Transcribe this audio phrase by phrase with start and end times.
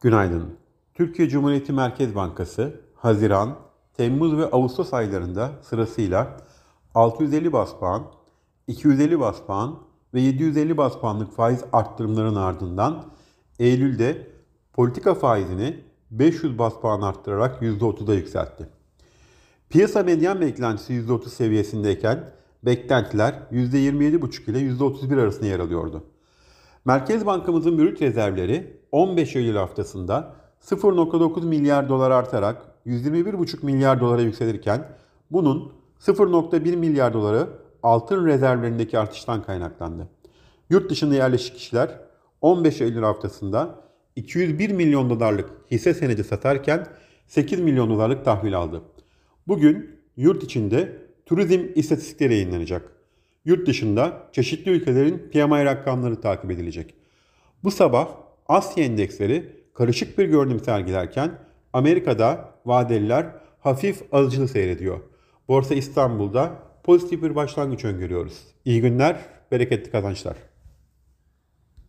[0.00, 0.56] Günaydın.
[0.94, 3.56] Türkiye Cumhuriyeti Merkez Bankası Haziran,
[3.94, 6.36] Temmuz ve Ağustos aylarında sırasıyla
[6.94, 8.06] 650 bas puan,
[8.66, 9.78] 250 bas puan
[10.14, 13.04] ve 750 bas puanlık faiz arttırımlarının ardından
[13.58, 14.26] Eylül'de
[14.72, 15.76] politika faizini
[16.10, 18.68] 500 bas puan arttırarak %30'a yükseltti.
[19.70, 22.30] Piyasa medyan beklentisi %30 seviyesindeyken
[22.62, 26.04] beklentiler %27,5 ile %31 arasında yer alıyordu.
[26.84, 34.88] Merkez Bankamızın brüt rezervleri 15 Eylül haftasında 0.9 milyar dolar artarak 121,5 milyar dolara yükselirken
[35.30, 37.48] bunun 0.1 milyar doları
[37.82, 40.08] altın rezervlerindeki artıştan kaynaklandı.
[40.70, 42.00] Yurt dışında yerleşik kişiler
[42.40, 43.74] 15 Eylül haftasında
[44.16, 46.86] 201 milyon dolarlık hisse senedi satarken
[47.26, 48.82] 8 milyon dolarlık tahvil aldı.
[49.48, 52.99] Bugün yurt içinde turizm istatistikleri yayınlanacak.
[53.44, 56.94] Yurt dışında çeşitli ülkelerin PMI rakamları takip edilecek.
[57.64, 58.08] Bu sabah
[58.48, 61.38] Asya endeksleri karışık bir görünüm sergilerken
[61.72, 63.26] Amerika'da vadeliler
[63.60, 65.00] hafif alıcılı seyrediyor.
[65.48, 66.52] Borsa İstanbul'da
[66.84, 68.38] pozitif bir başlangıç öngörüyoruz.
[68.64, 69.16] İyi günler,
[69.52, 70.49] bereketli kazançlar.